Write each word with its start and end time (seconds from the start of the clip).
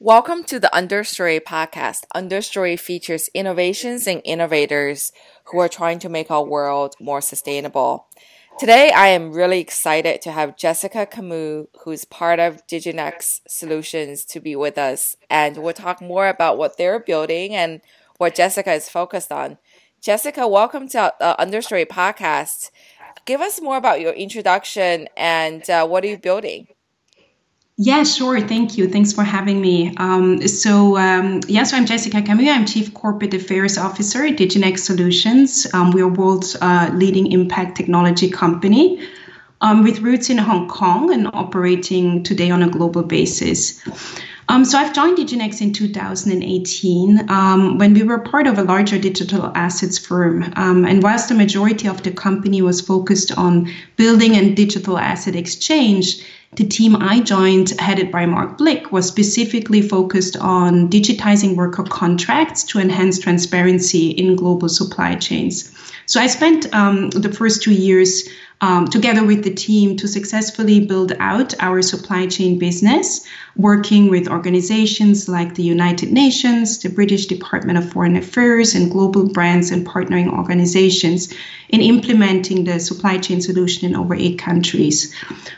Welcome 0.00 0.42
to 0.44 0.58
the 0.58 0.68
Understory 0.74 1.40
podcast. 1.40 2.02
Understory 2.14 2.78
features 2.78 3.30
innovations 3.32 4.08
and 4.08 4.20
innovators 4.24 5.12
who 5.44 5.60
are 5.60 5.68
trying 5.68 6.00
to 6.00 6.08
make 6.08 6.32
our 6.32 6.44
world 6.44 6.96
more 6.98 7.20
sustainable. 7.20 8.08
Today, 8.58 8.90
I 8.90 9.08
am 9.08 9.32
really 9.32 9.60
excited 9.60 10.20
to 10.22 10.32
have 10.32 10.56
Jessica 10.56 11.06
Camus, 11.06 11.68
who's 11.84 12.04
part 12.04 12.40
of 12.40 12.66
Diginex 12.66 13.40
Solutions, 13.46 14.24
to 14.26 14.40
be 14.40 14.56
with 14.56 14.78
us. 14.78 15.16
And 15.30 15.58
we'll 15.58 15.72
talk 15.72 16.02
more 16.02 16.26
about 16.26 16.58
what 16.58 16.76
they're 16.76 16.98
building 16.98 17.54
and 17.54 17.80
what 18.18 18.34
Jessica 18.34 18.72
is 18.72 18.88
focused 18.88 19.30
on. 19.30 19.58
Jessica, 20.02 20.48
welcome 20.48 20.88
to 20.88 21.14
the 21.20 21.36
Understory 21.38 21.86
podcast. 21.86 22.72
Give 23.26 23.40
us 23.40 23.62
more 23.62 23.76
about 23.76 24.00
your 24.00 24.12
introduction 24.12 25.08
and 25.16 25.70
uh, 25.70 25.86
what 25.86 26.02
are 26.04 26.08
you 26.08 26.18
building? 26.18 26.73
Yeah, 27.76 28.04
sure. 28.04 28.40
Thank 28.40 28.78
you. 28.78 28.88
Thanks 28.88 29.12
for 29.12 29.24
having 29.24 29.60
me. 29.60 29.92
Um, 29.96 30.46
so, 30.46 30.96
um, 30.96 31.40
yeah, 31.48 31.64
so 31.64 31.76
I'm 31.76 31.86
Jessica 31.86 32.22
Camus. 32.22 32.48
I'm 32.48 32.66
Chief 32.66 32.94
Corporate 32.94 33.34
Affairs 33.34 33.76
Officer 33.76 34.24
at 34.24 34.36
Diginex 34.36 34.78
Solutions. 34.78 35.66
Um, 35.74 35.90
we're 35.90 36.06
world's 36.06 36.54
uh, 36.60 36.92
leading 36.94 37.32
impact 37.32 37.76
technology 37.76 38.30
company 38.30 39.04
um, 39.60 39.82
with 39.82 39.98
roots 40.02 40.30
in 40.30 40.38
Hong 40.38 40.68
Kong 40.68 41.12
and 41.12 41.26
operating 41.34 42.22
today 42.22 42.48
on 42.52 42.62
a 42.62 42.68
global 42.70 43.02
basis. 43.02 43.82
Um, 44.48 44.64
so 44.64 44.78
I've 44.78 44.94
joined 44.94 45.18
Diginex 45.18 45.60
in 45.60 45.72
2018 45.72 47.28
um, 47.28 47.78
when 47.78 47.92
we 47.92 48.04
were 48.04 48.20
part 48.20 48.46
of 48.46 48.56
a 48.56 48.62
larger 48.62 49.00
digital 49.00 49.50
assets 49.56 49.98
firm. 49.98 50.52
And 50.54 51.02
whilst 51.02 51.28
the 51.28 51.34
majority 51.34 51.88
of 51.88 52.04
the 52.04 52.12
company 52.12 52.62
was 52.62 52.80
focused 52.80 53.36
on 53.36 53.68
building 53.96 54.36
a 54.36 54.54
digital 54.54 54.96
asset 54.96 55.34
exchange, 55.34 56.22
the 56.56 56.64
team 56.64 56.96
I 56.96 57.20
joined, 57.20 57.70
headed 57.80 58.10
by 58.10 58.26
Mark 58.26 58.58
Blick, 58.58 58.92
was 58.92 59.06
specifically 59.06 59.82
focused 59.82 60.36
on 60.36 60.88
digitizing 60.88 61.56
worker 61.56 61.82
contracts 61.82 62.62
to 62.64 62.78
enhance 62.78 63.18
transparency 63.18 64.10
in 64.10 64.36
global 64.36 64.68
supply 64.68 65.16
chains. 65.16 65.72
So 66.06 66.20
I 66.20 66.26
spent 66.26 66.72
um, 66.74 67.10
the 67.10 67.32
first 67.32 67.62
two 67.62 67.72
years 67.74 68.28
um, 68.64 68.88
together 68.88 69.22
with 69.22 69.44
the 69.44 69.52
team 69.52 69.94
to 69.98 70.08
successfully 70.08 70.86
build 70.86 71.12
out 71.20 71.52
our 71.60 71.82
supply 71.82 72.26
chain 72.26 72.58
business, 72.58 73.26
working 73.56 74.08
with 74.08 74.26
organizations 74.26 75.28
like 75.28 75.54
the 75.54 75.62
United 75.62 76.10
Nations, 76.10 76.78
the 76.78 76.88
British 76.88 77.26
Department 77.26 77.76
of 77.76 77.92
Foreign 77.92 78.16
Affairs, 78.16 78.74
and 78.74 78.90
global 78.90 79.28
brands 79.28 79.70
and 79.70 79.86
partnering 79.86 80.32
organizations 80.32 81.30
in 81.68 81.82
implementing 81.82 82.64
the 82.64 82.78
supply 82.78 83.18
chain 83.18 83.40
solution 83.42 83.86
in 83.88 83.96
over 83.96 84.14
eight 84.14 84.38
countries. 84.38 85.14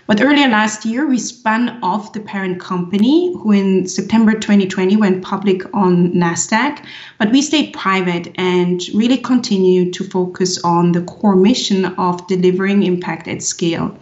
But 0.06 0.20
earlier 0.20 0.48
last 0.48 0.84
year, 0.84 1.06
we 1.06 1.18
spun 1.18 1.78
off 1.82 2.12
the 2.12 2.20
parent 2.20 2.60
company, 2.60 3.32
who 3.34 3.52
in 3.52 3.86
September 3.86 4.32
2020 4.32 4.96
went 4.96 5.22
public 5.22 5.62
on 5.74 6.12
NASDAQ. 6.12 6.84
But 7.18 7.32
we 7.32 7.42
stayed 7.42 7.72
private 7.72 8.32
and 8.36 8.80
really 8.94 9.18
continued 9.18 9.92
to 9.94 10.04
focus 10.04 10.62
on 10.64 10.92
the 10.92 11.02
core 11.02 11.36
mission 11.36 11.84
of 11.84 12.26
delivering 12.26 12.82
impact 12.96 13.28
at 13.28 13.42
scale. 13.42 13.96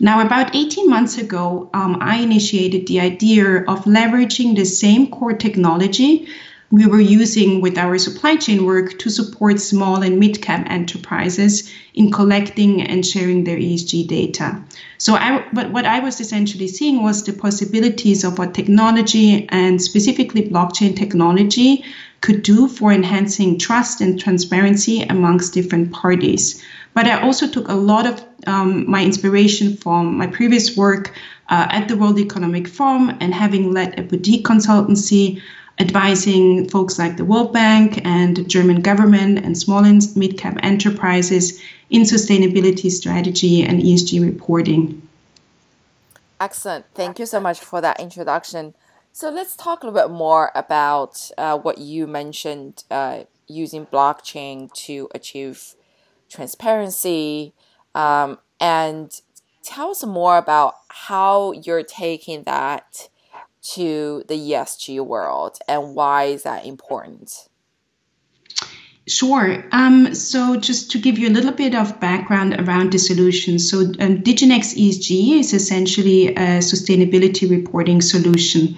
Now, 0.00 0.24
about 0.24 0.56
18 0.56 0.88
months 0.88 1.18
ago, 1.18 1.68
um, 1.74 1.98
I 2.00 2.16
initiated 2.16 2.86
the 2.86 3.00
idea 3.00 3.62
of 3.64 3.84
leveraging 3.84 4.56
the 4.56 4.64
same 4.64 5.06
core 5.10 5.34
technology 5.34 6.26
we 6.72 6.86
were 6.86 7.00
using 7.00 7.60
with 7.60 7.76
our 7.76 7.98
supply 7.98 8.34
chain 8.36 8.64
work 8.64 8.98
to 8.98 9.10
support 9.10 9.60
small 9.60 10.02
and 10.02 10.18
mid 10.18 10.40
cap 10.40 10.66
enterprises 10.70 11.70
in 11.92 12.10
collecting 12.10 12.80
and 12.80 13.04
sharing 13.04 13.44
their 13.44 13.58
ESG 13.58 14.08
data. 14.08 14.58
So, 14.96 15.14
I, 15.14 15.44
but 15.52 15.70
what 15.70 15.84
I 15.84 16.00
was 16.00 16.18
essentially 16.18 16.68
seeing 16.68 17.02
was 17.02 17.22
the 17.24 17.34
possibilities 17.34 18.24
of 18.24 18.38
what 18.38 18.54
technology 18.54 19.46
and 19.50 19.82
specifically 19.82 20.48
blockchain 20.48 20.96
technology 20.96 21.84
could 22.22 22.42
do 22.42 22.68
for 22.68 22.90
enhancing 22.90 23.58
trust 23.58 24.00
and 24.00 24.18
transparency 24.18 25.02
amongst 25.02 25.52
different 25.52 25.92
parties. 25.92 26.62
But 26.94 27.06
I 27.06 27.22
also 27.22 27.48
took 27.48 27.68
a 27.68 27.74
lot 27.74 28.06
of 28.06 28.22
um, 28.46 28.90
my 28.90 29.02
inspiration 29.04 29.76
from 29.76 30.18
my 30.18 30.26
previous 30.26 30.76
work 30.76 31.14
uh, 31.48 31.68
at 31.70 31.88
the 31.88 31.96
World 31.96 32.18
Economic 32.18 32.68
Forum 32.68 33.16
and 33.20 33.34
having 33.34 33.72
led 33.72 33.98
a 33.98 34.02
boutique 34.02 34.44
consultancy 34.44 35.40
advising 35.78 36.68
folks 36.68 36.98
like 36.98 37.16
the 37.16 37.24
World 37.24 37.52
Bank 37.52 38.04
and 38.04 38.36
the 38.36 38.44
German 38.44 38.82
government 38.82 39.38
and 39.38 39.56
small 39.56 39.84
and 39.84 40.02
mid 40.16 40.38
cap 40.38 40.58
enterprises 40.62 41.60
in 41.90 42.02
sustainability 42.02 42.90
strategy 42.90 43.62
and 43.62 43.80
ESG 43.80 44.22
reporting. 44.24 45.06
Excellent. 46.40 46.84
Thank 46.94 47.18
you 47.18 47.26
so 47.26 47.40
much 47.40 47.60
for 47.60 47.80
that 47.80 48.00
introduction. 48.00 48.74
So 49.12 49.30
let's 49.30 49.54
talk 49.56 49.82
a 49.82 49.86
little 49.86 50.08
bit 50.08 50.12
more 50.12 50.50
about 50.54 51.30
uh, 51.36 51.58
what 51.58 51.78
you 51.78 52.06
mentioned 52.06 52.84
uh, 52.90 53.24
using 53.46 53.86
blockchain 53.86 54.72
to 54.72 55.08
achieve 55.14 55.74
transparency 56.32 57.52
um, 57.94 58.38
and 58.60 59.20
tell 59.62 59.90
us 59.90 60.04
more 60.04 60.38
about 60.38 60.74
how 60.88 61.52
you're 61.52 61.82
taking 61.82 62.42
that 62.44 63.08
to 63.62 64.24
the 64.28 64.34
ESG 64.34 65.04
world 65.04 65.58
and 65.68 65.94
why 65.94 66.24
is 66.24 66.42
that 66.42 66.66
important? 66.66 67.48
Sure. 69.12 69.62
Um, 69.72 70.14
so, 70.14 70.56
just 70.56 70.90
to 70.92 70.98
give 70.98 71.18
you 71.18 71.28
a 71.28 71.34
little 71.36 71.52
bit 71.52 71.74
of 71.74 72.00
background 72.00 72.54
around 72.58 72.92
the 72.92 72.98
solution, 72.98 73.58
so 73.58 73.80
um, 73.80 74.22
Diginex 74.22 74.74
ESG 74.74 75.38
is 75.38 75.52
essentially 75.52 76.28
a 76.28 76.60
sustainability 76.60 77.50
reporting 77.50 78.00
solution. 78.00 78.74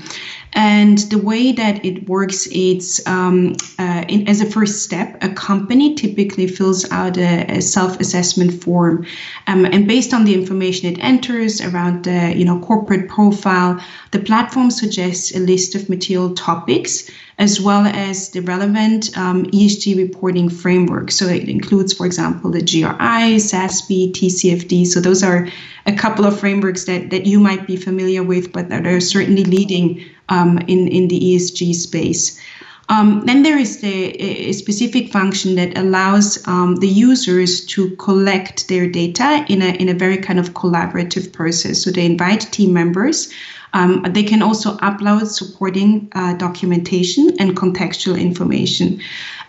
And 0.52 0.98
the 0.98 1.18
way 1.18 1.52
that 1.52 1.84
it 1.84 2.08
works, 2.08 2.48
it's 2.50 3.06
um, 3.06 3.54
uh, 3.78 4.04
in, 4.08 4.28
as 4.28 4.40
a 4.40 4.46
first 4.46 4.82
step, 4.82 5.22
a 5.22 5.28
company 5.28 5.94
typically 5.94 6.48
fills 6.48 6.90
out 6.90 7.16
a, 7.16 7.58
a 7.58 7.62
self-assessment 7.62 8.62
form, 8.62 9.06
um, 9.46 9.64
and 9.64 9.86
based 9.86 10.12
on 10.12 10.24
the 10.24 10.34
information 10.34 10.92
it 10.92 10.98
enters 10.98 11.60
around 11.60 12.04
the 12.04 12.34
you 12.36 12.44
know 12.44 12.58
corporate 12.58 13.08
profile, 13.08 13.80
the 14.10 14.18
platform 14.18 14.72
suggests 14.72 15.32
a 15.32 15.38
list 15.38 15.76
of 15.76 15.88
material 15.88 16.34
topics 16.34 17.08
as 17.38 17.60
well 17.60 17.86
as 17.86 18.30
the 18.30 18.40
relevant 18.40 19.16
um, 19.18 19.44
ESG 19.46 19.96
reporting 19.96 20.48
framework. 20.48 21.10
So 21.10 21.26
it 21.26 21.48
includes, 21.48 21.92
for 21.92 22.06
example, 22.06 22.50
the 22.50 22.60
GRI, 22.60 23.36
SASB, 23.38 24.12
TCFD. 24.12 24.86
So 24.86 25.00
those 25.00 25.22
are 25.22 25.48
a 25.86 25.92
couple 25.92 26.24
of 26.24 26.38
frameworks 26.38 26.84
that, 26.84 27.10
that 27.10 27.26
you 27.26 27.40
might 27.40 27.66
be 27.66 27.76
familiar 27.76 28.22
with, 28.22 28.52
but 28.52 28.68
that 28.68 28.86
are 28.86 29.00
certainly 29.00 29.44
leading 29.44 30.04
um, 30.28 30.58
in, 30.58 30.88
in 30.88 31.08
the 31.08 31.18
ESG 31.18 31.74
space. 31.74 32.40
Um, 32.88 33.22
then 33.24 33.42
there 33.42 33.58
is 33.58 33.80
the, 33.80 33.88
a 33.88 34.52
specific 34.52 35.10
function 35.10 35.54
that 35.56 35.78
allows 35.78 36.46
um, 36.46 36.76
the 36.76 36.88
users 36.88 37.64
to 37.66 37.96
collect 37.96 38.68
their 38.68 38.88
data 38.88 39.44
in 39.48 39.62
a, 39.62 39.70
in 39.70 39.88
a 39.88 39.94
very 39.94 40.18
kind 40.18 40.38
of 40.38 40.50
collaborative 40.50 41.32
process. 41.32 41.82
So 41.82 41.90
they 41.90 42.04
invite 42.04 42.40
team 42.52 42.74
members. 42.74 43.32
Um, 43.74 44.04
they 44.08 44.22
can 44.22 44.40
also 44.40 44.76
upload 44.78 45.26
supporting 45.26 46.08
uh, 46.12 46.34
documentation 46.34 47.36
and 47.40 47.56
contextual 47.56 48.18
information. 48.18 49.00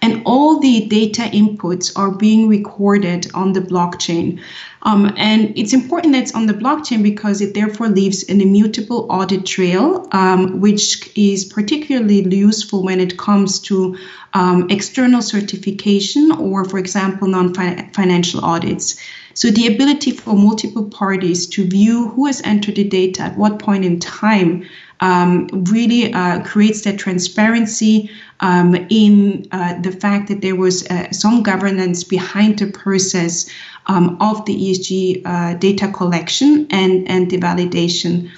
And 0.06 0.22
all 0.24 0.60
the 0.60 0.86
data 0.86 1.24
inputs 1.24 1.92
are 1.96 2.12
being 2.12 2.48
recorded 2.48 3.26
on 3.34 3.54
the 3.54 3.60
blockchain. 3.60 4.40
Um, 4.84 5.12
and 5.18 5.52
it's 5.58 5.74
important 5.74 6.14
that 6.14 6.22
it's 6.22 6.36
on 6.36 6.46
the 6.46 6.54
blockchain 6.54 7.02
because 7.02 7.42
it 7.42 7.56
therefore 7.56 7.88
leaves 7.88 8.22
an 8.30 8.40
immutable 8.40 9.08
audit 9.10 9.48
trail, 9.48 10.08
um, 10.12 10.62
which 10.62 11.10
is 11.18 11.44
particularly 11.44 12.22
useful 12.22 12.84
when 12.84 13.00
it 13.00 13.18
comes 13.18 13.60
to 13.62 13.98
um, 14.36 14.68
external 14.70 15.24
certification 15.24 16.32
or, 16.34 16.66
for 16.66 16.78
example, 16.78 17.28
non 17.28 17.52
financial 17.92 18.46
audits. 18.46 19.02
So 19.34 19.50
the 19.50 19.74
ability 19.74 20.12
for 20.12 20.36
multiple 20.36 20.88
parties 20.88 21.48
to 21.48 21.68
view 21.68 22.10
who 22.10 22.28
has 22.28 22.44
entered 22.44 22.76
the 22.76 22.84
data 22.84 23.24
at 23.24 23.38
what 23.38 23.58
point 23.58 23.86
in 23.86 24.00
time 24.00 24.66
um, 25.00 25.48
really 25.72 26.14
uh, 26.14 26.44
creates 26.44 26.82
that 26.82 26.97
transparency 26.97 28.09
um, 28.40 28.76
in 28.90 29.47
uh, 29.52 29.80
the 29.82 29.92
fact 29.92 30.28
that 30.30 30.42
there 30.42 30.56
was 30.56 30.88
uh, 30.88 31.12
some 31.12 31.44
governance 31.44 32.03
behind 32.03 32.59
the 32.59 32.68
process 32.68 33.50
um, 33.88 34.18
of 34.20 34.46
the 34.46 34.56
ESG 34.56 35.22
uh, 35.26 35.53
data 35.56 35.92
collection 35.92 36.68
and, 36.70 37.08
and 37.09 37.30
the 37.30 37.38
validation. 37.38 38.30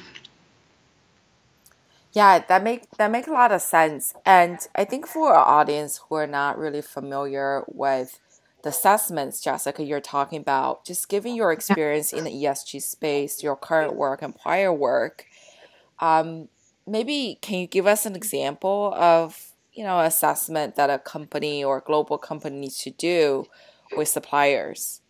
Yeah, 2.14 2.40
that 2.48 2.64
make 2.64 2.90
that 2.98 3.12
make 3.12 3.28
a 3.28 3.32
lot 3.32 3.52
of 3.52 3.62
sense. 3.62 4.16
And 4.26 4.58
I 4.74 4.86
think 4.86 5.06
for 5.06 5.36
our 5.36 5.46
audience 5.46 6.02
who 6.10 6.16
are 6.16 6.26
not 6.26 6.58
really 6.58 6.82
familiar 6.82 7.64
with 7.68 8.20
the 8.64 8.70
assessments, 8.70 9.40
Jessica, 9.40 9.84
you're 9.84 10.02
talking 10.02 10.42
about, 10.42 10.84
just 10.84 11.10
giving 11.10 11.36
your 11.36 11.52
experience 11.52 12.12
in 12.12 12.24
the 12.24 12.32
ESG 12.32 12.82
space, 12.82 13.44
your 13.44 13.56
current 13.56 13.96
work 13.96 14.24
and 14.24 14.36
prior 14.36 14.74
work, 14.74 15.26
um, 16.00 16.50
maybe 16.86 17.38
can 17.42 17.60
you 17.60 17.68
give 17.68 17.88
us 17.88 18.06
an 18.06 18.16
example 18.16 18.94
of 18.96 19.54
you 19.74 19.84
know 19.84 20.00
assessment 20.00 20.76
that 20.76 20.90
a 20.90 21.00
company 21.00 21.64
or 21.64 21.78
a 21.78 21.82
global 21.82 22.18
company 22.18 22.58
needs 22.58 22.80
to 22.80 22.92
do 22.92 23.46
with 23.96 24.08
suppliers? 24.08 25.02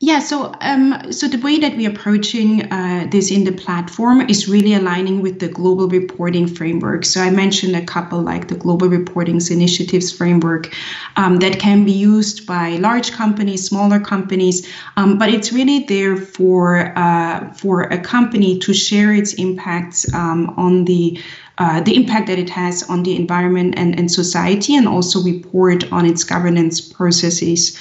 Yeah, 0.00 0.20
so 0.20 0.54
um, 0.60 1.10
so 1.12 1.26
the 1.26 1.38
way 1.38 1.58
that 1.58 1.76
we're 1.76 1.90
approaching 1.90 2.70
uh, 2.70 3.08
this 3.10 3.32
in 3.32 3.42
the 3.42 3.50
platform 3.50 4.20
is 4.20 4.46
really 4.46 4.74
aligning 4.74 5.22
with 5.22 5.40
the 5.40 5.48
global 5.48 5.88
reporting 5.88 6.46
framework. 6.46 7.04
So 7.04 7.20
I 7.20 7.30
mentioned 7.30 7.74
a 7.74 7.84
couple 7.84 8.22
like 8.22 8.46
the 8.46 8.54
Global 8.54 8.88
Reporting's 8.88 9.50
Initiatives 9.50 10.12
Framework 10.12 10.72
um, 11.16 11.38
that 11.38 11.58
can 11.58 11.84
be 11.84 11.90
used 11.90 12.46
by 12.46 12.76
large 12.76 13.10
companies, 13.10 13.66
smaller 13.66 13.98
companies, 13.98 14.68
um, 14.96 15.18
but 15.18 15.30
it's 15.30 15.52
really 15.52 15.80
there 15.80 16.16
for 16.16 16.96
uh, 16.96 17.52
for 17.54 17.82
a 17.82 17.98
company 17.98 18.56
to 18.60 18.72
share 18.72 19.12
its 19.12 19.32
impacts 19.34 20.14
um, 20.14 20.54
on 20.56 20.84
the 20.84 21.20
uh, 21.58 21.80
the 21.80 21.96
impact 21.96 22.28
that 22.28 22.38
it 22.38 22.50
has 22.50 22.88
on 22.88 23.02
the 23.02 23.16
environment 23.16 23.74
and, 23.76 23.98
and 23.98 24.12
society, 24.12 24.76
and 24.76 24.86
also 24.86 25.20
report 25.24 25.92
on 25.92 26.06
its 26.06 26.22
governance 26.22 26.80
processes. 26.80 27.76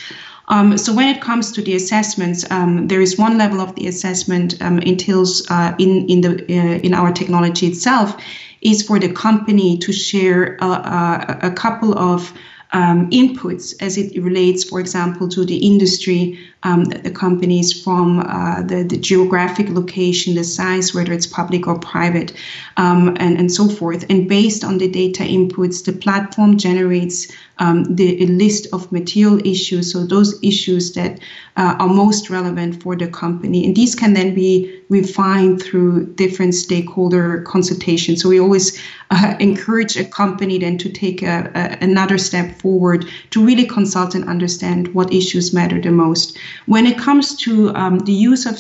Um, 0.49 0.77
so 0.77 0.93
when 0.93 1.09
it 1.13 1.21
comes 1.21 1.51
to 1.53 1.61
the 1.61 1.75
assessments, 1.75 2.49
um, 2.49 2.87
there 2.87 3.01
is 3.01 3.17
one 3.17 3.37
level 3.37 3.59
of 3.59 3.75
the 3.75 3.87
assessment 3.87 4.61
um, 4.61 4.79
entails 4.79 5.45
uh, 5.49 5.75
in 5.77 6.07
in 6.09 6.21
the 6.21 6.41
uh, 6.43 6.79
in 6.79 6.93
our 6.93 7.11
technology 7.11 7.67
itself 7.67 8.15
is 8.61 8.81
for 8.81 8.99
the 8.99 9.11
company 9.11 9.77
to 9.77 9.91
share 9.93 10.57
a, 10.61 10.65
a, 10.65 11.39
a 11.43 11.51
couple 11.51 11.97
of 11.97 12.33
um, 12.73 13.09
inputs 13.11 13.75
as 13.81 13.97
it 13.97 14.21
relates, 14.21 14.63
for 14.63 14.79
example, 14.79 15.29
to 15.29 15.45
the 15.45 15.57
industry 15.57 16.39
um, 16.63 16.85
the 16.85 17.11
companies 17.11 17.83
from 17.83 18.19
uh, 18.19 18.61
the, 18.63 18.83
the, 18.83 18.97
geographic 18.97 19.69
location, 19.69 20.35
the 20.35 20.43
size, 20.43 20.93
whether 20.93 21.13
it's 21.13 21.27
public 21.27 21.67
or 21.67 21.77
private, 21.79 22.33
um, 22.77 23.15
and, 23.19 23.37
and 23.37 23.51
so 23.51 23.67
forth. 23.69 24.05
And 24.09 24.27
based 24.27 24.63
on 24.63 24.77
the 24.79 24.87
data 24.87 25.23
inputs, 25.23 25.85
the 25.85 25.93
platform 25.93 26.57
generates 26.57 27.31
um, 27.59 27.95
the 27.95 28.25
list 28.27 28.67
of 28.73 28.91
material 28.91 29.39
issues, 29.45 29.91
so 29.91 30.05
those 30.05 30.41
issues 30.43 30.93
that 30.93 31.19
uh, 31.55 31.75
are 31.79 31.87
most 31.87 32.29
relevant 32.29 32.81
for 32.83 32.95
the 32.95 33.07
company. 33.07 33.65
And 33.65 33.75
these 33.75 33.95
can 33.95 34.13
then 34.13 34.35
be 34.35 34.81
refined 34.89 35.61
through 35.61 36.13
different 36.13 36.53
stakeholder 36.53 37.41
consultations. 37.41 38.21
So 38.21 38.29
we 38.29 38.39
always 38.39 38.79
uh, 39.09 39.35
encourage 39.39 39.97
a 39.97 40.05
company 40.05 40.59
then 40.59 40.77
to 40.77 40.89
take 40.89 41.23
a, 41.23 41.51
a, 41.55 41.83
another 41.83 42.17
step 42.17 42.59
forward 42.61 43.05
to 43.31 43.43
really 43.43 43.65
consult 43.65 44.13
and 44.13 44.27
understand 44.29 44.93
what 44.93 45.11
issues 45.11 45.53
matter 45.53 45.81
the 45.81 45.91
most. 45.91 46.37
When 46.65 46.85
it 46.85 46.97
comes 46.97 47.35
to 47.37 47.73
um, 47.75 47.99
the 47.99 48.13
use 48.13 48.45
of 48.45 48.55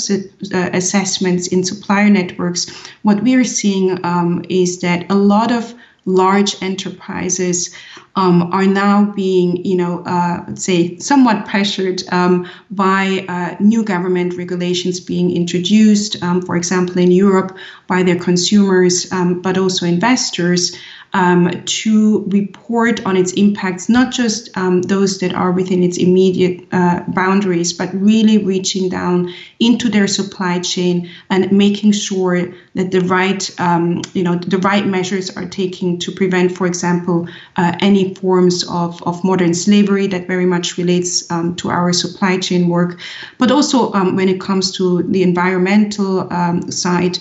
uh, 0.53 0.69
assessments 0.73 1.47
in 1.47 1.63
supplier 1.63 2.09
networks, 2.09 2.69
what 3.01 3.21
we 3.23 3.35
are 3.35 3.43
seeing 3.43 4.03
um, 4.05 4.43
is 4.49 4.79
that 4.79 5.05
a 5.09 5.15
lot 5.15 5.51
of 5.51 5.73
large 6.05 6.61
enterprises 6.63 7.75
um, 8.15 8.51
are 8.53 8.65
now 8.65 9.11
being, 9.11 9.63
you 9.63 9.75
know, 9.75 10.03
uh, 10.05 10.55
say, 10.55 10.97
somewhat 10.97 11.45
pressured 11.45 12.01
um, 12.11 12.49
by 12.71 13.25
uh, 13.27 13.55
new 13.59 13.83
government 13.83 14.33
regulations 14.35 14.99
being 14.99 15.35
introduced, 15.35 16.21
um, 16.23 16.41
for 16.41 16.55
example, 16.55 16.97
in 16.97 17.11
Europe, 17.11 17.55
by 17.85 18.01
their 18.01 18.17
consumers, 18.17 19.11
um, 19.11 19.41
but 19.41 19.57
also 19.57 19.85
investors 19.85 20.75
um, 21.13 21.63
to 21.65 22.25
report 22.27 23.05
on 23.05 23.17
its 23.17 23.33
impacts, 23.33 23.89
not 23.89 24.11
just 24.11 24.55
um, 24.57 24.81
those 24.83 25.19
that 25.19 25.33
are 25.33 25.51
within 25.51 25.81
its 25.83 25.97
immediate 25.97 26.67
uh, 26.71 27.01
boundaries, 27.07 27.73
but 27.73 27.89
really 27.93 28.37
reaching 28.37 28.89
down 28.89 29.33
into 29.59 29.89
their 29.89 30.07
supply 30.07 30.59
chain 30.59 31.09
and 31.29 31.51
making 31.51 31.91
sure 31.91 32.53
that 32.75 32.91
the 32.91 33.01
right, 33.01 33.49
um, 33.59 34.01
you 34.13 34.23
know, 34.23 34.35
the 34.35 34.57
right 34.59 34.85
measures 34.85 35.35
are 35.35 35.47
taken 35.47 35.97
to 35.99 36.11
prevent, 36.11 36.55
for 36.55 36.67
example, 36.67 37.27
uh, 37.55 37.75
any 37.79 38.13
forms 38.15 38.63
of, 38.69 39.01
of 39.03 39.23
modern 39.23 39.53
slavery 39.53 40.07
that 40.07 40.27
very 40.27 40.45
much 40.45 40.77
relates 40.77 41.29
um, 41.31 41.55
to 41.55 41.69
our 41.69 41.93
supply 41.93 42.37
chain 42.37 42.67
work, 42.67 42.99
but 43.37 43.49
also 43.51 43.91
um, 43.93 44.15
when 44.15 44.29
it 44.29 44.39
comes 44.39 44.71
to 44.77 45.03
the 45.03 45.23
environmental 45.23 46.31
um, 46.31 46.69
side, 46.71 47.17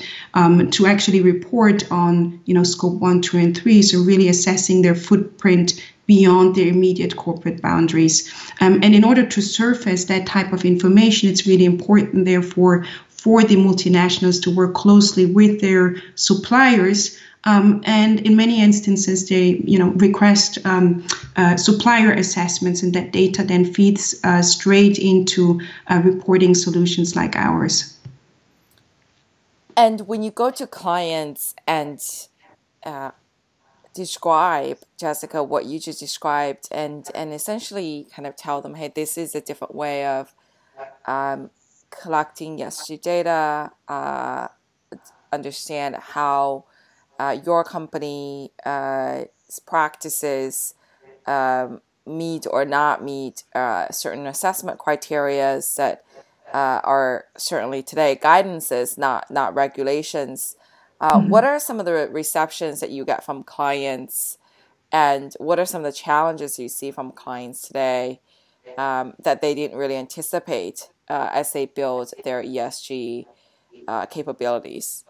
to 0.70 0.86
actually 0.86 1.22
report 1.22 1.90
on, 1.90 2.38
you 2.44 2.52
know, 2.52 2.62
scope 2.62 3.00
one, 3.00 3.22
two, 3.22 3.38
and 3.38 3.56
three 3.56 3.75
so 3.82 4.02
really 4.02 4.28
assessing 4.28 4.82
their 4.82 4.94
footprint 4.94 5.80
beyond 6.06 6.54
their 6.54 6.68
immediate 6.68 7.16
corporate 7.16 7.60
boundaries. 7.60 8.32
Um, 8.60 8.80
and 8.82 8.94
in 8.94 9.04
order 9.04 9.26
to 9.26 9.40
surface 9.40 10.04
that 10.04 10.26
type 10.26 10.52
of 10.52 10.64
information, 10.64 11.28
it's 11.28 11.46
really 11.46 11.64
important, 11.64 12.24
therefore, 12.24 12.86
for 13.08 13.42
the 13.42 13.56
multinationals 13.56 14.40
to 14.42 14.54
work 14.54 14.74
closely 14.74 15.26
with 15.26 15.60
their 15.60 15.96
suppliers. 16.14 17.18
Um, 17.44 17.82
and 17.84 18.20
in 18.20 18.36
many 18.36 18.62
instances, 18.62 19.28
they, 19.28 19.62
you 19.64 19.78
know, 19.78 19.90
request 19.90 20.58
um, 20.64 21.04
uh, 21.36 21.56
supplier 21.56 22.12
assessments, 22.12 22.82
and 22.82 22.94
that 22.94 23.12
data 23.12 23.44
then 23.44 23.64
feeds 23.64 24.14
uh, 24.24 24.42
straight 24.42 24.98
into 24.98 25.60
uh, 25.88 26.00
reporting 26.04 26.54
solutions 26.54 27.16
like 27.16 27.36
ours. 27.36 27.96
And 29.76 30.02
when 30.08 30.22
you 30.22 30.30
go 30.30 30.50
to 30.50 30.66
clients 30.66 31.54
and 31.66 32.00
uh, 32.84 33.10
describe 33.96 34.78
Jessica 34.98 35.42
what 35.42 35.64
you 35.64 35.80
just 35.80 35.98
described 35.98 36.68
and 36.70 37.08
and 37.14 37.32
essentially 37.32 38.06
kind 38.14 38.26
of 38.26 38.36
tell 38.36 38.60
them 38.60 38.74
hey 38.74 38.92
this 38.94 39.16
is 39.16 39.34
a 39.34 39.40
different 39.40 39.74
way 39.74 40.06
of 40.06 40.34
um, 41.06 41.50
collecting 41.90 42.58
ESG 42.58 43.00
data 43.00 43.72
uh, 43.88 44.48
understand 45.32 45.96
how 45.96 46.64
uh, 47.18 47.36
your 47.44 47.64
company 47.64 48.52
uh, 48.64 49.22
practices 49.66 50.74
um, 51.26 51.80
meet 52.06 52.46
or 52.50 52.64
not 52.64 53.02
meet 53.02 53.44
uh, 53.54 53.90
certain 53.90 54.26
assessment 54.26 54.78
criteria 54.78 55.60
that 55.78 56.04
uh, 56.52 56.80
are 56.84 57.24
certainly 57.36 57.82
today 57.82 58.18
guidances 58.22 58.98
not 58.98 59.30
not 59.30 59.54
regulations 59.54 60.56
uh, 61.00 61.18
mm-hmm. 61.18 61.28
What 61.28 61.44
are 61.44 61.58
some 61.58 61.78
of 61.78 61.86
the 61.86 62.08
receptions 62.10 62.80
that 62.80 62.90
you 62.90 63.04
get 63.04 63.24
from 63.24 63.42
clients, 63.42 64.38
and 64.92 65.34
what 65.38 65.58
are 65.58 65.66
some 65.66 65.84
of 65.84 65.92
the 65.92 65.96
challenges 65.96 66.58
you 66.58 66.68
see 66.68 66.90
from 66.90 67.12
clients 67.12 67.62
today 67.62 68.20
um, 68.78 69.14
that 69.22 69.40
they 69.40 69.54
didn't 69.54 69.78
really 69.78 69.96
anticipate 69.96 70.88
uh, 71.08 71.30
as 71.32 71.52
they 71.52 71.66
build 71.66 72.12
their 72.24 72.42
ESG 72.42 73.26
uh, 73.86 74.06
capabilities? 74.06 75.04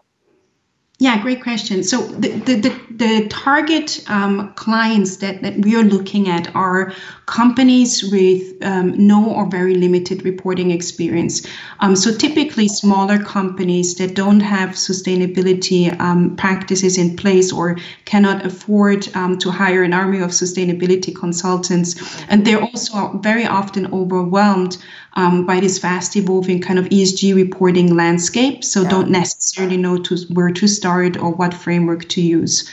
Yeah, 0.99 1.21
great 1.21 1.43
question. 1.43 1.83
So 1.83 2.07
the 2.07 2.29
the, 2.29 2.55
the, 2.55 2.81
the 2.89 3.27
target 3.27 4.03
um, 4.07 4.51
clients 4.53 5.17
that, 5.17 5.43
that 5.43 5.59
we 5.59 5.75
are 5.75 5.83
looking 5.83 6.27
at 6.27 6.55
are 6.55 6.91
companies 7.27 8.03
with 8.11 8.41
um, 8.63 9.05
no 9.05 9.29
or 9.29 9.47
very 9.47 9.75
limited 9.75 10.25
reporting 10.25 10.71
experience. 10.71 11.45
Um, 11.81 11.95
so 11.95 12.11
typically 12.11 12.67
smaller 12.67 13.19
companies 13.19 13.93
that 13.97 14.15
don't 14.15 14.39
have 14.39 14.69
sustainability 14.71 15.95
um, 15.99 16.35
practices 16.35 16.97
in 16.97 17.15
place 17.15 17.53
or 17.53 17.77
cannot 18.05 18.43
afford 18.43 19.07
um, 19.15 19.37
to 19.37 19.51
hire 19.51 19.83
an 19.83 19.93
army 19.93 20.19
of 20.19 20.31
sustainability 20.31 21.15
consultants, 21.15 21.95
and 22.27 22.43
they're 22.43 22.61
also 22.61 23.19
very 23.19 23.45
often 23.45 23.93
overwhelmed 23.93 24.77
um, 25.17 25.47
by 25.47 25.59
this 25.59 25.79
fast 25.79 26.15
evolving 26.15 26.61
kind 26.61 26.77
of 26.77 26.85
ESG 26.85 27.35
reporting 27.35 27.95
landscape. 27.95 28.63
So 28.63 28.83
yeah. 28.83 28.89
don't 28.89 29.09
necessarily 29.09 29.75
know 29.75 29.97
to 30.03 30.15
where 30.31 30.51
to 30.51 30.67
start 30.67 31.17
or 31.17 31.31
what 31.31 31.53
framework 31.55 32.07
to 32.09 32.21
use. 32.21 32.71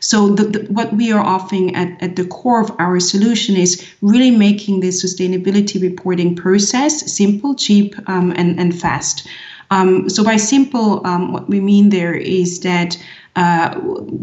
So 0.00 0.28
the, 0.28 0.44
the, 0.44 0.72
what 0.72 0.92
we 0.92 1.10
are 1.10 1.24
offering 1.24 1.74
at, 1.74 2.00
at 2.02 2.16
the 2.16 2.26
core 2.26 2.60
of 2.60 2.70
our 2.78 3.00
solution 3.00 3.56
is 3.56 3.82
really 4.02 4.30
making 4.30 4.80
this 4.80 5.02
sustainability 5.02 5.80
reporting 5.80 6.36
process 6.36 7.10
simple, 7.10 7.54
cheap, 7.54 7.96
um, 8.08 8.30
and, 8.36 8.60
and 8.60 8.78
fast. 8.78 9.26
Um, 9.70 10.08
so 10.10 10.22
by 10.22 10.36
simple, 10.36 11.04
um, 11.06 11.32
what 11.32 11.48
we 11.48 11.60
mean 11.60 11.88
there 11.88 12.14
is 12.14 12.60
that 12.60 13.02
uh, 13.36 13.78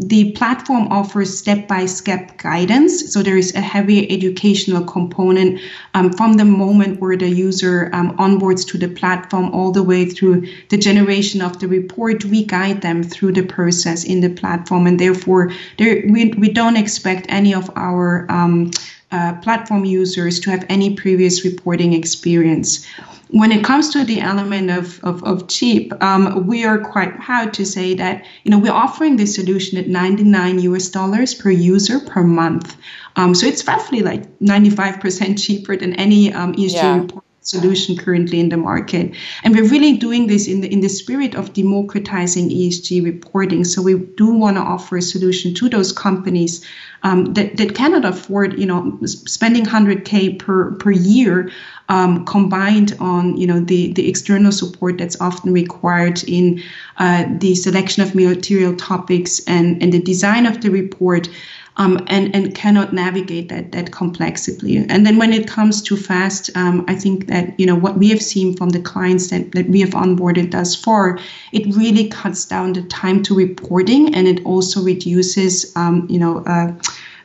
the 0.06 0.32
platform 0.32 0.88
offers 0.88 1.38
step-by-step 1.38 2.36
guidance. 2.38 3.12
So 3.12 3.22
there 3.22 3.36
is 3.36 3.54
a 3.54 3.60
heavy 3.60 4.10
educational 4.10 4.84
component 4.84 5.60
um, 5.94 6.12
from 6.12 6.34
the 6.34 6.44
moment 6.44 7.00
where 7.00 7.16
the 7.16 7.28
user 7.28 7.90
um, 7.92 8.16
onboards 8.18 8.66
to 8.68 8.78
the 8.78 8.88
platform 8.88 9.54
all 9.54 9.70
the 9.70 9.84
way 9.84 10.04
through 10.04 10.46
the 10.68 10.76
generation 10.76 11.40
of 11.40 11.60
the 11.60 11.68
report. 11.68 12.24
We 12.24 12.44
guide 12.44 12.82
them 12.82 13.04
through 13.04 13.32
the 13.32 13.44
process 13.44 14.02
in 14.04 14.20
the 14.20 14.30
platform, 14.30 14.86
and 14.88 14.98
therefore 14.98 15.52
there, 15.78 16.02
we, 16.08 16.34
we 16.36 16.50
don't 16.50 16.76
expect 16.76 17.26
any 17.28 17.54
of 17.54 17.70
our 17.76 18.26
um, 18.28 18.72
uh, 19.14 19.34
platform 19.40 19.84
users 19.84 20.40
to 20.40 20.50
have 20.50 20.64
any 20.68 20.94
previous 20.94 21.44
reporting 21.44 21.92
experience 21.92 22.86
when 23.34 23.50
it 23.50 23.64
comes 23.64 23.90
to 23.90 24.04
the 24.04 24.20
element 24.20 24.70
of, 24.70 25.02
of, 25.02 25.24
of 25.24 25.48
cheap, 25.48 25.92
um, 26.00 26.46
we 26.46 26.64
are 26.64 26.78
quite 26.78 27.18
proud 27.20 27.52
to 27.54 27.66
say 27.66 27.94
that 27.94 28.24
you 28.44 28.50
know 28.50 28.60
we're 28.60 28.72
offering 28.72 29.16
this 29.16 29.34
solution 29.34 29.76
at 29.76 29.88
99 29.88 30.60
US 30.60 30.88
dollars 30.88 31.34
per 31.34 31.50
user 31.50 31.98
per 31.98 32.22
month. 32.22 32.76
Um, 33.16 33.34
so 33.34 33.46
it's 33.46 33.66
roughly 33.66 34.02
like 34.02 34.38
95% 34.38 35.42
cheaper 35.44 35.76
than 35.76 35.94
any 35.94 36.32
um, 36.32 36.54
ESG 36.54 36.74
yeah. 36.74 37.00
report 37.00 37.24
solution 37.44 37.96
currently 37.96 38.40
in 38.40 38.48
the 38.48 38.56
market. 38.56 39.14
And 39.44 39.54
we're 39.54 39.68
really 39.68 39.96
doing 39.96 40.26
this 40.26 40.48
in 40.48 40.62
the 40.62 40.72
in 40.72 40.80
the 40.80 40.88
spirit 40.88 41.34
of 41.34 41.52
democratizing 41.52 42.48
ESG 42.48 43.04
reporting. 43.04 43.64
So 43.64 43.82
we 43.82 43.98
do 43.98 44.32
want 44.32 44.56
to 44.56 44.62
offer 44.62 44.96
a 44.96 45.02
solution 45.02 45.54
to 45.54 45.68
those 45.68 45.92
companies 45.92 46.64
um, 47.02 47.34
that, 47.34 47.58
that 47.58 47.74
cannot 47.74 48.06
afford, 48.06 48.58
you 48.58 48.64
know, 48.64 48.98
spending 49.04 49.66
100k 49.66 50.38
per 50.38 50.72
per 50.72 50.90
year 50.90 51.50
um, 51.90 52.24
combined 52.24 52.96
on, 52.98 53.36
you 53.36 53.46
know, 53.46 53.60
the 53.60 53.92
the 53.92 54.08
external 54.08 54.50
support 54.50 54.96
that's 54.96 55.20
often 55.20 55.52
required 55.52 56.24
in 56.24 56.62
uh, 56.96 57.26
the 57.38 57.54
selection 57.54 58.02
of 58.02 58.14
material 58.14 58.74
topics 58.74 59.40
and 59.46 59.82
and 59.82 59.92
the 59.92 60.00
design 60.00 60.46
of 60.46 60.62
the 60.62 60.70
report 60.70 61.28
um, 61.76 62.04
and 62.06 62.34
and 62.34 62.54
cannot 62.54 62.92
navigate 62.92 63.48
that 63.48 63.72
that 63.72 63.90
complexity. 63.90 64.76
And 64.76 65.04
then 65.04 65.18
when 65.18 65.32
it 65.32 65.48
comes 65.48 65.82
to 65.82 65.96
fast, 65.96 66.50
um, 66.56 66.84
I 66.88 66.94
think 66.94 67.26
that 67.26 67.58
you 67.58 67.66
know 67.66 67.74
what 67.74 67.98
we 67.98 68.08
have 68.10 68.22
seen 68.22 68.56
from 68.56 68.70
the 68.70 68.80
clients 68.80 69.30
that, 69.30 69.52
that 69.52 69.68
we 69.68 69.80
have 69.80 69.90
onboarded 69.90 70.52
thus 70.52 70.74
far, 70.74 71.18
it 71.52 71.74
really 71.74 72.08
cuts 72.08 72.44
down 72.46 72.74
the 72.74 72.82
time 72.82 73.22
to 73.24 73.34
reporting, 73.34 74.14
and 74.14 74.28
it 74.28 74.44
also 74.44 74.82
reduces 74.82 75.74
um, 75.76 76.06
you 76.08 76.18
know. 76.18 76.38
Uh, 76.44 76.72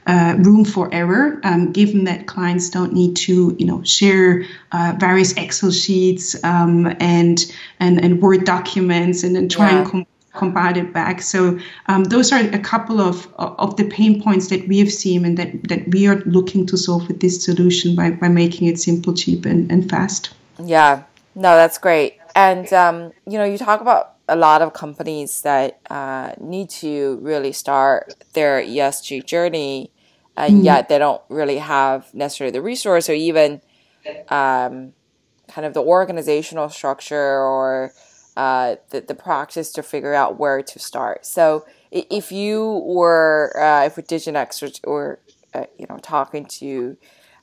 uh, 0.07 0.35
room 0.39 0.65
for 0.65 0.91
error, 0.91 1.39
um, 1.43 1.71
given 1.71 2.05
that 2.05 2.25
clients 2.25 2.71
don't 2.71 2.93
need 2.93 3.15
to, 3.15 3.55
you 3.59 3.65
know, 3.65 3.83
share 3.83 4.43
uh, 4.71 4.95
various 4.97 5.33
Excel 5.33 5.69
sheets 5.69 6.41
um, 6.43 6.87
and, 6.99 7.45
and 7.79 8.03
and 8.03 8.19
Word 8.19 8.43
documents 8.43 9.23
and 9.23 9.35
then 9.35 9.47
try 9.49 9.69
yeah. 9.69 9.87
and 9.91 10.07
com- 10.39 10.49
compile 10.49 10.77
it 10.77 10.93
back. 10.93 11.21
So 11.21 11.59
um, 11.87 12.03
those 12.05 12.31
are 12.31 12.39
a 12.39 12.59
couple 12.59 12.99
of 12.99 13.27
of 13.37 13.75
the 13.77 13.85
pain 13.85 14.21
points 14.21 14.47
that 14.47 14.67
we 14.67 14.79
have 14.79 14.91
seen 14.91 15.25
and 15.25 15.37
that, 15.37 15.67
that 15.69 15.87
we 15.89 16.07
are 16.07 16.17
looking 16.25 16.65
to 16.67 16.77
solve 16.77 17.07
with 17.07 17.19
this 17.19 17.43
solution 17.43 17.95
by, 17.95 18.11
by 18.11 18.27
making 18.29 18.67
it 18.67 18.79
simple, 18.79 19.13
cheap, 19.13 19.45
and, 19.45 19.71
and 19.71 19.89
fast. 19.89 20.31
Yeah, 20.63 21.03
no, 21.35 21.55
that's 21.55 21.77
great. 21.77 22.17
And 22.35 22.71
um, 22.73 23.11
you 23.27 23.37
know, 23.37 23.45
you 23.45 23.57
talk 23.57 23.81
about 23.81 24.15
a 24.27 24.35
lot 24.35 24.61
of 24.61 24.73
companies 24.73 25.41
that 25.41 25.79
uh, 25.89 26.33
need 26.39 26.69
to 26.69 27.19
really 27.21 27.51
start 27.51 28.15
their 28.33 28.61
ESG 28.61 29.25
journey, 29.25 29.91
and 30.35 30.61
mm. 30.61 30.63
yet 30.63 30.89
they 30.89 30.97
don't 30.97 31.21
really 31.29 31.57
have 31.57 32.13
necessarily 32.13 32.51
the 32.51 32.61
resource 32.61 33.09
or 33.09 33.13
even 33.13 33.61
um, 34.29 34.93
kind 35.47 35.65
of 35.65 35.73
the 35.73 35.81
organizational 35.81 36.69
structure 36.69 37.17
or 37.17 37.91
uh, 38.39 38.77
the, 38.91 39.01
the 39.01 39.15
practice 39.15 39.69
to 39.73 39.83
figure 39.83 40.13
out 40.13 40.39
where 40.39 40.61
to 40.63 40.79
start. 40.79 41.25
So 41.25 41.65
if 41.91 42.31
you 42.31 42.81
were, 42.85 43.51
uh, 43.59 43.85
if 43.87 43.95
Diginex 43.95 44.79
or, 44.85 45.19
uh, 45.53 45.65
you 45.77 45.85
know, 45.89 45.97
talking 45.97 46.45
to 46.45 46.95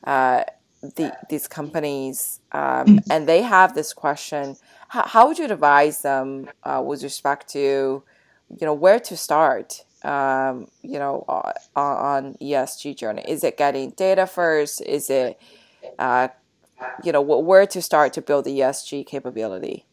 uh, 0.05 0.45
the, 0.81 1.15
these 1.29 1.49
companies 1.49 2.41
um, 2.53 2.87
mm. 2.87 2.99
and 3.11 3.29
they 3.29 3.43
have 3.43 3.75
this 3.75 3.93
question, 3.93 4.57
how, 4.89 5.07
how 5.07 5.29
would 5.29 5.39
you 5.39 5.45
advise 5.45 6.01
them 6.01 6.49
uh, 6.65 6.83
with 6.83 7.03
respect 7.03 7.49
to, 7.51 8.03
you 8.49 8.67
know, 8.67 8.73
where 8.73 9.01
to 9.01 9.19
start? 9.19 9.85
Um, 10.03 10.69
you 10.81 10.99
know, 10.99 11.27
on, 11.29 11.53
on 11.75 12.35
ESG 12.41 12.97
journey? 12.97 13.23
Is 13.29 13.45
it 13.45 13.59
getting 13.59 13.91
data 13.91 14.27
first? 14.27 14.81
Is 14.81 15.11
it, 15.11 15.39
uh, 15.99 16.29
you 17.05 17.13
know, 17.13 17.21
where 17.21 17.67
to 17.67 17.83
start 17.83 18.15
to 18.15 18.23
build 18.23 18.47
the 18.47 18.61
ESG 18.61 19.07
capability? 19.07 19.86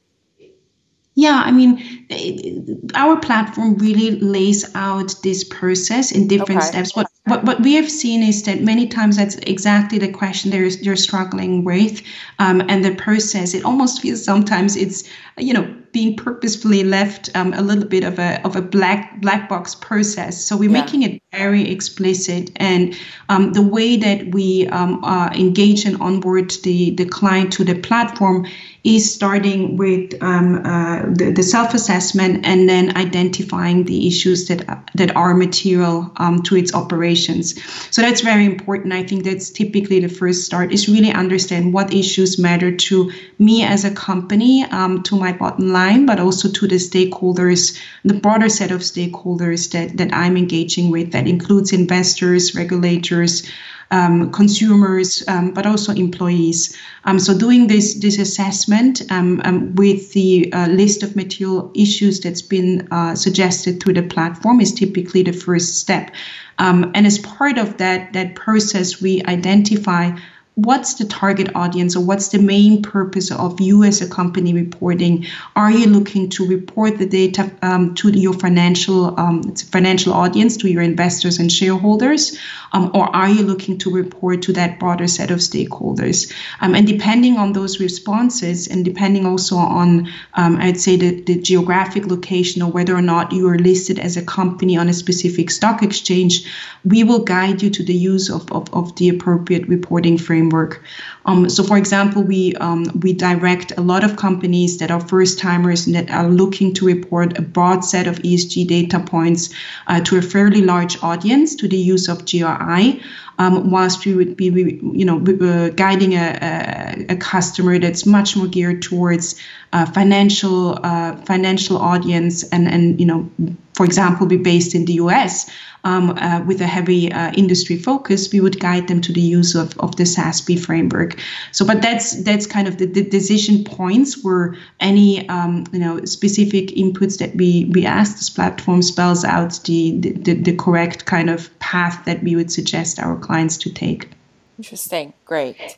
Yeah, 1.24 1.42
I 1.46 1.52
mean, 1.52 2.86
our 2.96 3.18
platform 3.18 3.78
really 3.78 4.20
lays 4.20 4.70
out 4.76 5.16
this 5.24 5.46
process 5.46 6.12
in 6.12 6.28
different 6.28 6.60
okay. 6.60 6.68
steps. 6.68 6.98
What, 6.98 7.08
what 7.24 7.46
what 7.46 7.62
we 7.62 7.76
have 7.76 7.90
seen 7.90 8.22
is 8.22 8.44
that 8.44 8.60
many 8.60 8.90
times 8.90 9.16
that's 9.16 9.36
exactly 9.36 10.00
the 10.00 10.12
question 10.12 10.52
they're 10.52 10.66
you're 10.66 10.98
struggling 10.98 11.64
with, 11.64 12.02
um, 12.40 12.62
and 12.68 12.84
the 12.84 12.94
process. 12.96 13.54
It 13.54 13.64
almost 13.64 14.02
feels 14.02 14.22
sometimes 14.22 14.76
it's 14.76 15.06
you 15.38 15.54
know 15.54 15.64
being 15.94 16.18
purposefully 16.18 16.84
left 16.84 17.30
um, 17.36 17.54
a 17.54 17.62
little 17.62 17.86
bit 17.86 18.04
of 18.04 18.20
a 18.20 18.42
of 18.44 18.58
a 18.58 18.62
black 18.62 19.22
black 19.22 19.48
box 19.48 19.76
process. 19.76 20.44
So 20.44 20.58
we're 20.58 20.72
yeah. 20.72 20.82
making 20.82 21.04
it 21.04 21.23
very 21.34 21.70
explicit, 21.70 22.52
and 22.58 22.96
um, 23.30 23.54
the 23.54 23.62
way 23.62 23.98
that 23.98 24.28
we 24.28 24.68
um, 24.68 25.04
uh, 25.04 25.30
engage 25.34 25.86
and 25.86 26.00
onboard 26.00 26.52
the 26.64 26.92
the 26.92 27.06
client 27.06 27.52
to 27.54 27.64
the 27.64 27.76
platform 27.76 28.46
is 28.84 29.14
starting 29.14 29.78
with 29.78 30.22
um, 30.22 30.66
uh, 30.66 31.04
the, 31.14 31.32
the 31.32 31.42
self-assessment 31.42 32.46
and 32.46 32.68
then 32.68 32.98
identifying 32.98 33.86
the 33.86 34.08
issues 34.08 34.48
that 34.50 34.66
that 34.94 35.16
are 35.16 35.34
material 35.34 36.12
um, 36.18 36.44
to 36.44 36.56
its 36.56 36.74
operations. 36.76 37.56
So 37.96 38.02
that's 38.02 38.22
very 38.22 38.46
important. 38.46 38.94
I 38.94 39.04
think 39.04 39.24
that's 39.24 39.50
typically 39.50 40.02
the 40.02 40.10
first 40.10 40.46
start 40.46 40.74
is 40.74 40.90
really 40.90 41.12
understand 41.12 41.74
what 41.74 41.94
issues 41.94 42.38
matter 42.38 42.76
to 42.76 43.12
me 43.40 43.64
as 43.64 43.86
a 43.86 43.92
company, 43.92 44.66
um, 44.66 45.02
to 45.04 45.16
my 45.16 45.32
bottom 45.32 45.72
line, 45.72 46.06
but 46.06 46.20
also 46.20 46.52
to 46.52 46.68
the 46.68 46.76
stakeholders, 46.76 47.80
the 48.04 48.14
broader 48.14 48.50
set 48.50 48.72
of 48.72 48.82
stakeholders 48.82 49.72
that 49.72 49.98
that 49.98 50.14
I'm 50.14 50.36
engaging 50.36 50.92
with. 50.92 51.16
That 51.24 51.30
includes 51.30 51.72
investors, 51.72 52.56
regulators 52.56 53.44
um, 53.92 54.32
consumers, 54.32 55.24
um, 55.28 55.54
but 55.54 55.66
also 55.68 55.94
employees. 55.94 56.76
Um, 57.06 57.20
so 57.20 57.38
doing 57.38 57.68
this 57.68 57.94
this 57.96 58.18
assessment 58.18 59.04
um, 59.12 59.42
um, 59.46 59.76
with 59.76 60.14
the 60.14 60.52
uh, 60.52 60.68
list 60.68 61.04
of 61.04 61.16
material 61.16 61.72
issues 61.76 62.20
that's 62.20 62.42
been 62.42 62.88
uh, 62.92 63.16
suggested 63.16 63.82
through 63.82 63.94
the 63.94 64.04
platform 64.04 64.62
is 64.62 64.74
typically 64.74 65.24
the 65.24 65.34
first 65.34 65.78
step. 65.78 66.12
Um, 66.58 66.92
and 66.96 67.06
as 67.06 67.20
part 67.20 67.58
of 67.58 67.78
that 67.78 68.14
that 68.14 68.36
process, 68.36 69.00
we 69.02 69.22
identify 69.24 70.18
what's 70.56 70.96
the 70.96 71.06
target 71.06 71.56
audience 71.56 71.96
or 71.96 72.06
what's 72.06 72.30
the 72.30 72.40
main 72.40 72.82
purpose 72.84 73.32
of 73.32 73.60
you 73.60 73.84
as 73.84 74.02
a 74.02 74.10
company 74.10 74.54
reporting? 74.54 75.26
Are 75.56 75.72
you 75.72 75.88
looking 75.88 76.30
to 76.30 76.48
report 76.48 76.98
the 77.00 77.08
data 77.08 77.52
um, 77.62 77.96
to 77.96 78.10
your 78.10 78.34
financial 78.34 79.20
um, 79.20 79.56
financial 79.56 80.14
audience 80.14 80.58
to 80.58 80.70
your 80.70 80.84
investors 80.84 81.40
and 81.40 81.52
shareholders? 81.52 82.38
Um, 82.72 82.92
or 82.94 83.16
are 83.16 83.30
you 83.30 83.44
looking 83.44 83.78
to 83.80 83.92
report 83.92 84.44
to 84.44 84.54
that 84.54 84.80
broader 84.80 85.08
set 85.08 85.32
of 85.32 85.40
stakeholders? 85.40 86.34
Um, 86.60 86.76
and 86.76 86.88
depending 86.88 87.38
on 87.38 87.54
those 87.54 87.80
responses 87.80 88.68
and 88.68 88.86
depending 88.86 89.26
also 89.26 89.56
on 89.56 90.10
um, 90.34 90.58
i'd 90.58 90.80
say 90.80 90.98
the, 90.98 91.22
the 91.22 91.42
geographic 91.42 92.06
location 92.08 92.62
or 92.62 92.72
whether 92.72 92.96
or 92.96 93.02
not 93.02 93.32
you 93.32 93.48
are 93.48 93.58
listed 93.58 94.00
as 94.00 94.18
a 94.18 94.26
company 94.26 94.78
on 94.78 94.90
a 94.90 94.94
specific 94.94 95.50
stock 95.50 95.84
exchange 95.84 96.46
we 96.84 97.04
will 97.04 97.24
guide 97.24 97.62
you 97.62 97.70
to 97.70 97.84
the 97.84 97.94
use 97.94 98.30
of, 98.30 98.52
of, 98.52 98.74
of 98.74 98.96
the 98.98 99.10
appropriate 99.10 99.68
reporting 99.68 100.18
framework 100.18 100.43
framework. 100.44 100.84
Um, 101.26 101.50
so, 101.50 101.64
for 101.64 101.78
example, 101.78 102.22
we 102.22 102.54
um, 102.56 102.84
we 103.02 103.14
direct 103.14 103.72
a 103.78 103.82
lot 103.82 104.04
of 104.04 104.18
companies 104.18 104.78
that 104.80 104.92
are 104.92 105.00
first 105.00 105.40
timers 105.40 105.88
and 105.88 105.96
that 105.96 106.10
are 106.10 106.30
looking 106.30 106.74
to 106.76 106.86
report 106.86 107.38
a 107.38 107.42
broad 107.42 107.86
set 107.86 108.08
of 108.08 108.20
ESG 108.20 108.68
data 108.68 109.00
points 109.00 109.50
uh, 109.88 110.02
to 110.02 110.18
a 110.18 110.22
fairly 110.22 110.62
large 110.62 111.02
audience 111.02 111.56
to 111.56 111.68
the 111.68 111.78
use 111.78 112.10
of 112.10 112.26
GRI. 112.26 113.02
Um, 113.40 113.72
whilst 113.72 114.06
we 114.06 114.14
would 114.14 114.38
be, 114.38 114.46
you 114.46 115.06
know, 115.06 115.18
uh, 115.18 115.70
guiding 115.70 116.14
a, 116.14 117.06
a, 117.10 117.14
a, 117.14 117.16
customer 117.16 117.80
that's 117.80 118.06
much 118.06 118.38
more 118.38 118.46
geared 118.46 118.84
towards 118.84 119.42
uh, 119.74 119.88
financial 119.88 120.80
uh, 120.84 121.16
financial 121.26 121.78
audience 121.78 122.44
and 122.44 122.68
and 122.68 123.00
you 123.00 123.08
know, 123.08 123.32
for 123.74 123.86
example, 123.86 124.28
be 124.28 124.38
based 124.38 124.76
in 124.76 124.86
the 124.86 124.94
U.S 124.94 125.50
um, 125.84 126.12
uh, 126.12 126.42
with 126.46 126.62
a 126.62 126.68
heavy 126.68 127.12
uh, 127.12 127.32
industry 127.34 127.78
focus, 127.78 128.32
we 128.32 128.40
would 128.40 128.60
guide 128.60 128.88
them 128.88 129.02
to 129.02 129.12
the 129.12 129.22
use 129.22 129.56
of, 129.56 129.78
of 129.80 129.96
the 129.98 130.04
SASB 130.04 130.60
framework. 130.60 131.20
So, 131.52 131.66
but 131.66 131.82
that's 131.82 132.24
that's 132.24 132.48
kind 132.48 132.68
of 132.68 132.78
the, 132.78 132.86
the 132.86 133.04
decision 133.04 133.64
points 133.64 134.24
where 134.24 134.56
any 134.80 135.28
um, 135.28 135.66
you 135.74 135.80
know 135.80 136.06
specific 136.06 136.68
inputs 136.70 137.18
that 137.20 137.36
we 137.36 137.66
we 137.74 137.86
ask 137.86 138.18
this 138.18 138.30
platform 138.30 138.82
spells 138.82 139.26
out 139.26 139.60
the, 139.66 140.00
the 140.00 140.34
the 140.34 140.56
correct 140.56 141.06
kind 141.06 141.30
of 141.30 141.58
path 141.60 142.06
that 142.06 142.24
we 142.24 142.36
would 142.36 142.52
suggest 142.52 143.00
our 143.00 143.18
clients 143.24 143.58
to 143.58 143.74
take. 143.74 144.10
Interesting, 144.58 145.14
great. 145.26 145.78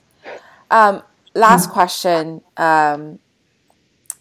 Um, 0.70 1.04
last 1.34 1.70
question. 1.70 2.42
Um, 2.58 3.20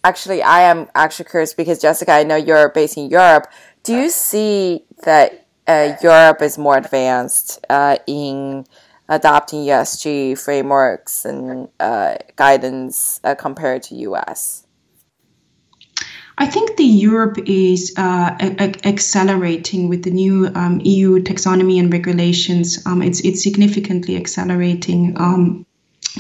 actually, 0.05 0.43
I 0.43 0.63
am 0.63 0.89
actually 0.95 1.29
curious 1.29 1.55
because 1.55 1.81
Jessica, 1.81 2.13
I 2.13 2.23
know 2.23 2.37
you're 2.37 2.69
based 2.69 2.97
in 2.97 3.11
Europe. 3.11 3.47
Do 3.83 3.95
you 3.95 4.11
see 4.11 4.85
that 5.05 5.47
uh, 5.67 5.97
Europe 6.03 6.43
is 6.43 6.59
more 6.59 6.77
advanced 6.77 7.65
uh, 7.69 7.97
in 8.07 8.67
adopting 9.09 9.61
ESG 9.61 10.39
frameworks 10.39 11.25
and 11.25 11.69
uh, 11.81 12.17
guidance 12.37 13.21
uh, 13.25 13.35
compared 13.35 13.83
to 13.85 13.95
US? 13.97 14.67
I 16.37 16.47
think 16.47 16.77
the 16.77 16.85
Europe 16.85 17.39
is 17.47 17.95
uh, 17.97 18.37
a- 18.41 18.87
accelerating 18.87 19.89
with 19.89 20.03
the 20.03 20.11
new 20.11 20.51
um, 20.55 20.81
EU 20.83 21.21
taxonomy 21.21 21.79
and 21.79 21.93
regulations. 21.93 22.85
Um, 22.87 23.03
it's 23.03 23.21
it's 23.21 23.43
significantly 23.43 24.17
accelerating. 24.17 25.17
Um, 25.17 25.67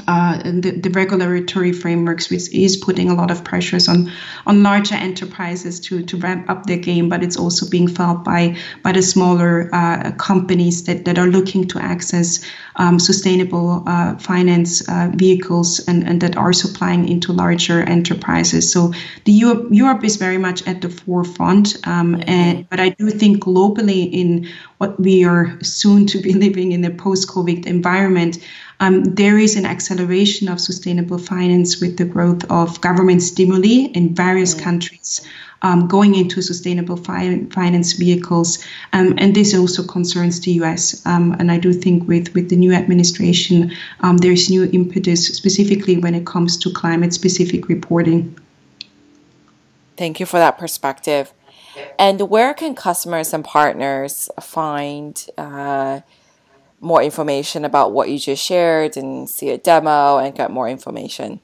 uh, 0.08 0.42
the, 0.42 0.72
the, 0.82 0.90
regulatory 0.90 1.72
frameworks, 1.72 2.28
which 2.28 2.52
is 2.52 2.76
putting 2.76 3.10
a 3.10 3.14
lot 3.14 3.30
of 3.30 3.44
pressures 3.44 3.88
on 3.88 4.10
on 4.44 4.62
larger 4.62 4.96
enterprises 4.96 5.78
to 5.78 6.02
to 6.02 6.16
ramp 6.16 6.50
up 6.50 6.66
their 6.66 6.78
game, 6.78 7.08
but 7.08 7.22
it's 7.22 7.36
also 7.36 7.68
being 7.68 7.86
felt 7.86 8.24
by 8.24 8.56
by 8.82 8.90
the 8.90 9.02
smaller 9.02 9.70
uh, 9.72 10.10
companies 10.12 10.84
that, 10.84 11.04
that 11.04 11.16
are 11.16 11.28
looking 11.28 11.68
to 11.68 11.78
access 11.78 12.44
um, 12.76 12.98
sustainable 12.98 13.84
uh, 13.86 14.16
finance 14.16 14.86
uh, 14.88 15.10
vehicles 15.14 15.78
and, 15.86 16.06
and 16.08 16.20
that 16.20 16.36
are 16.36 16.52
supplying 16.52 17.08
into 17.08 17.32
larger 17.32 17.80
enterprises. 17.82 18.72
So 18.72 18.92
the 19.24 19.32
Europe, 19.32 19.68
Europe 19.70 20.02
is 20.02 20.16
very 20.16 20.38
much 20.38 20.66
at 20.66 20.80
the 20.80 20.88
forefront, 20.88 21.76
um, 21.86 22.20
and 22.26 22.68
but 22.68 22.80
I 22.80 22.88
do 22.88 23.10
think 23.10 23.44
globally 23.44 24.12
in 24.12 24.48
what 24.78 24.98
we 24.98 25.24
are 25.24 25.56
soon 25.62 26.06
to 26.06 26.18
be 26.18 26.32
living 26.46 26.72
in 26.72 26.84
a 26.84 26.90
post-COVID 26.90 27.66
environment 27.66 28.38
um, 28.80 29.04
there 29.04 29.38
is 29.38 29.56
an 29.56 29.66
acceleration 29.66 30.48
of 30.48 30.60
sustainable 30.60 31.18
finance 31.18 31.80
with 31.80 31.96
the 31.96 32.04
growth 32.04 32.50
of 32.50 32.80
government 32.80 33.22
stimuli 33.22 33.88
in 33.94 34.14
various 34.14 34.54
mm. 34.54 34.62
countries. 34.62 35.26
Um, 35.62 35.88
going 35.88 36.14
into 36.14 36.42
sustainable 36.42 36.98
fi- 36.98 37.46
finance 37.46 37.94
vehicles. 37.94 38.62
Um, 38.92 39.14
and 39.16 39.34
this 39.34 39.54
also 39.54 39.82
concerns 39.82 40.40
the 40.40 40.50
US. 40.62 41.06
Um, 41.06 41.34
and 41.38 41.50
I 41.50 41.56
do 41.56 41.72
think 41.72 42.06
with, 42.06 42.34
with 42.34 42.50
the 42.50 42.56
new 42.56 42.74
administration, 42.74 43.72
um, 44.00 44.18
there's 44.18 44.50
new 44.50 44.64
impetus, 44.64 45.26
specifically 45.28 45.96
when 45.96 46.14
it 46.14 46.26
comes 46.26 46.58
to 46.58 46.70
climate 46.70 47.14
specific 47.14 47.68
reporting. 47.68 48.38
Thank 49.96 50.20
you 50.20 50.26
for 50.26 50.36
that 50.38 50.58
perspective. 50.58 51.32
And 51.98 52.20
where 52.28 52.54
can 52.54 52.74
customers 52.74 53.32
and 53.32 53.44
partners 53.44 54.28
find 54.40 55.24
uh, 55.38 56.00
more 56.84 57.02
information 57.02 57.64
about 57.64 57.92
what 57.92 58.08
you 58.08 58.18
just 58.18 58.44
shared 58.44 58.96
and 58.96 59.28
see 59.28 59.50
a 59.50 59.58
demo 59.58 60.18
and 60.18 60.34
get 60.34 60.50
more 60.50 60.68
information? 60.68 61.40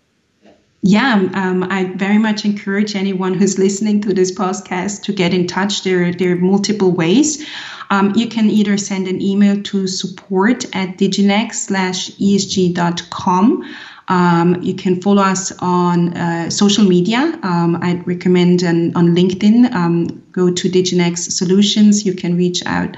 Yeah, 0.82 1.28
um, 1.34 1.64
I 1.64 1.84
very 1.96 2.16
much 2.16 2.46
encourage 2.46 2.96
anyone 2.96 3.34
who's 3.34 3.58
listening 3.58 4.00
to 4.02 4.14
this 4.14 4.32
podcast 4.32 5.02
to 5.04 5.12
get 5.12 5.34
in 5.34 5.46
touch. 5.46 5.82
There, 5.82 6.10
there 6.12 6.32
are 6.32 6.36
multiple 6.36 6.90
ways. 6.90 7.46
Um, 7.90 8.14
you 8.14 8.28
can 8.28 8.48
either 8.48 8.78
send 8.78 9.06
an 9.06 9.20
email 9.20 9.62
to 9.64 9.86
support 9.86 10.64
at 10.74 10.96
diginex 10.96 11.54
slash 11.54 12.10
esg.com. 12.12 13.64
Um, 14.08 14.62
you 14.62 14.74
can 14.74 15.00
follow 15.02 15.22
us 15.22 15.52
on 15.60 16.16
uh, 16.16 16.50
social 16.50 16.84
media. 16.84 17.38
Um, 17.42 17.78
I'd 17.82 18.06
recommend 18.06 18.62
an, 18.62 18.96
on 18.96 19.14
LinkedIn, 19.14 19.72
um, 19.72 20.22
go 20.32 20.50
to 20.50 20.68
Diginex 20.68 21.30
Solutions. 21.30 22.04
You 22.04 22.14
can 22.14 22.36
reach 22.36 22.64
out 22.66 22.96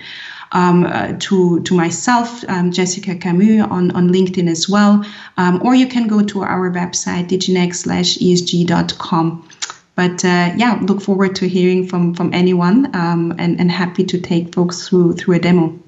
um, 0.53 0.85
uh, 0.85 1.15
to, 1.19 1.61
to 1.63 1.75
myself, 1.75 2.45
um, 2.49 2.71
Jessica 2.71 3.15
Camus, 3.15 3.67
on, 3.71 3.91
on 3.93 4.11
LinkedIn 4.11 4.49
as 4.49 4.69
well. 4.69 5.05
Um, 5.37 5.61
or 5.65 5.75
you 5.75 5.87
can 5.87 6.07
go 6.07 6.23
to 6.23 6.43
our 6.43 6.71
website, 6.71 7.29
diginex 7.29 7.77
slash 7.77 8.19
esg.com. 8.19 9.49
But 9.95 10.25
uh, 10.25 10.53
yeah, 10.57 10.79
look 10.83 11.03
forward 11.03 11.35
to 11.37 11.49
hearing 11.49 11.87
from, 11.87 12.15
from 12.15 12.33
anyone 12.33 12.95
um, 12.95 13.35
and, 13.39 13.61
and 13.61 13.71
happy 13.71 14.05
to 14.05 14.21
take 14.21 14.55
folks 14.55 14.89
through, 14.89 15.15
through 15.15 15.37
a 15.37 15.39
demo. 15.39 15.79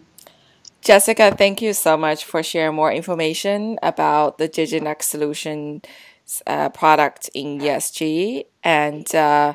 Jessica, 0.83 1.35
thank 1.35 1.62
you 1.62 1.73
so 1.73 1.97
much 1.97 2.26
for 2.26 2.42
sharing 2.42 2.75
more 2.75 2.92
information 2.92 3.78
about 3.83 4.37
the 4.37 4.49
Diginex 4.50 5.04
solution 5.04 5.80
uh, 6.47 6.68
product 6.68 7.30
in 7.33 7.59
ESG. 7.59 8.44
And 8.62 9.14
uh, 9.14 9.54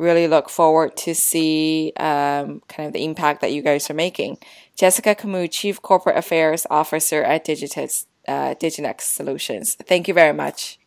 really 0.00 0.26
look 0.26 0.48
forward 0.48 0.96
to 0.98 1.14
see 1.14 1.92
um, 1.96 2.62
kind 2.68 2.86
of 2.86 2.92
the 2.92 3.04
impact 3.04 3.40
that 3.42 3.52
you 3.52 3.62
guys 3.62 3.90
are 3.90 3.94
making. 3.94 4.38
Jessica 4.76 5.14
Camus, 5.14 5.50
Chief 5.50 5.80
Corporate 5.80 6.16
Affairs 6.16 6.66
Officer 6.70 7.22
at 7.22 7.44
Digitis, 7.44 8.06
uh, 8.26 8.54
Diginex 8.54 9.02
Solutions. 9.02 9.74
Thank 9.74 10.08
you 10.08 10.14
very 10.14 10.32
much. 10.32 10.78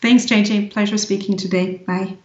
Thanks, 0.00 0.26
JJ. 0.26 0.70
Pleasure 0.70 0.98
speaking 0.98 1.36
today. 1.36 1.78
Bye. 1.86 2.18